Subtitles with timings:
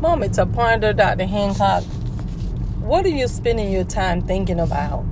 [0.00, 1.26] Moment to ponder, Dr.
[1.26, 1.82] Hancock.
[2.78, 5.04] What are you spending your time thinking about?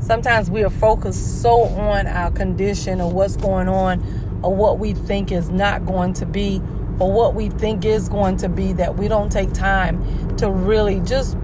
[0.00, 4.02] Sometimes we are focused so on our condition or what's going on
[4.42, 6.60] or what we think is not going to be
[7.00, 11.00] or what we think is going to be that we don't take time to really
[11.00, 11.38] just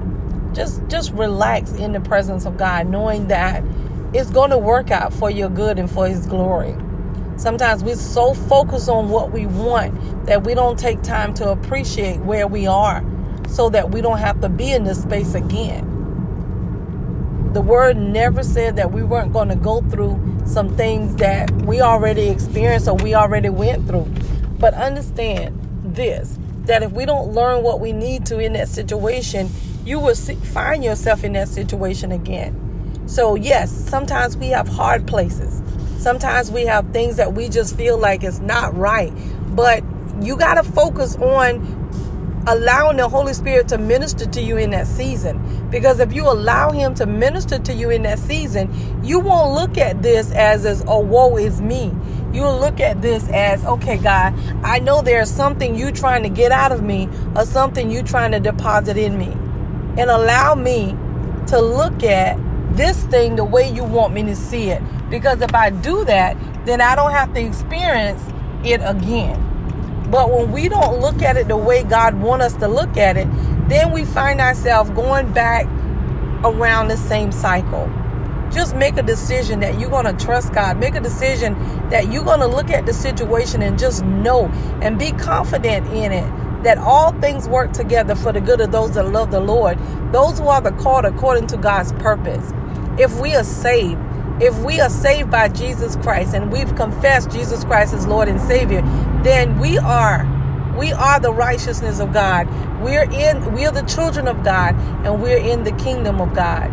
[0.53, 3.64] just just relax in the presence of God knowing that
[4.12, 6.77] it's going to work out for your good and for his glory.
[7.39, 12.18] Sometimes we're so focused on what we want that we don't take time to appreciate
[12.20, 13.05] where we are
[13.48, 15.84] so that we don't have to be in this space again.
[17.52, 21.80] The word never said that we weren't going to go through some things that we
[21.80, 24.12] already experienced or we already went through.
[24.59, 29.48] But understand this that if we don't learn what we need to in that situation,
[29.84, 33.05] you will find yourself in that situation again.
[33.06, 35.62] So, yes, sometimes we have hard places.
[35.98, 39.12] Sometimes we have things that we just feel like it's not right.
[39.55, 39.83] But
[40.23, 41.77] you got to focus on
[42.47, 45.69] allowing the Holy Spirit to minister to you in that season.
[45.70, 49.77] Because if you allow Him to minister to you in that season, you won't look
[49.77, 51.92] at this as, as oh, woe is me.
[52.33, 56.53] You'll look at this as, okay, God, I know there's something you trying to get
[56.53, 59.33] out of me or something you trying to deposit in me.
[60.00, 60.97] And allow me
[61.48, 62.39] to look at
[62.70, 64.83] this thing the way you want me to see it.
[65.11, 68.22] Because if I do that, then I don't have to experience
[68.64, 69.44] it again.
[70.10, 73.16] But when we don't look at it the way God wants us to look at
[73.16, 73.28] it,
[73.69, 75.66] then we find ourselves going back
[76.44, 77.91] around the same cycle.
[78.50, 80.78] Just make a decision that you're going to trust God.
[80.78, 81.55] Make a decision
[81.91, 84.47] that you're going to look at the situation and just know
[84.80, 88.92] and be confident in it that all things work together for the good of those
[88.95, 89.78] that love the Lord,
[90.12, 92.53] those who are the called according to God's purpose.
[92.98, 94.00] If we are saved,
[94.41, 98.41] if we are saved by Jesus Christ and we've confessed Jesus Christ as Lord and
[98.41, 98.83] Savior,
[99.23, 100.27] then we are
[100.77, 102.48] we are the righteousness of God.
[102.81, 106.70] We're in we're the children of God and we're in the kingdom of God.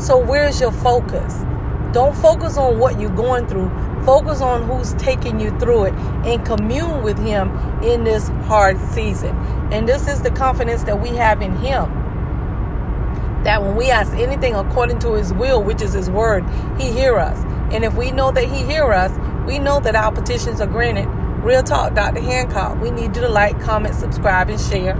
[0.00, 1.42] So where's your focus?
[1.92, 3.68] Don't focus on what you're going through.
[4.04, 7.50] Focus on who's taking you through it and commune with him
[7.82, 9.36] in this hard season.
[9.72, 11.90] And this is the confidence that we have in him
[13.46, 16.44] that when we ask anything according to his will, which is his word,
[16.78, 17.38] he hear us.
[17.72, 19.16] And if we know that he hear us,
[19.46, 21.06] we know that our petitions are granted.
[21.44, 22.20] Real talk, Dr.
[22.20, 22.80] Hancock.
[22.80, 24.96] We need you to like, comment, subscribe, and share.